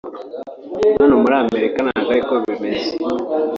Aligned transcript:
hano 0.99 1.15
muri 1.23 1.35
Amerika 1.43 1.77
ntabwo 1.87 2.09
ari 2.13 2.23
ko 2.27 2.33
bimeze 2.45 2.89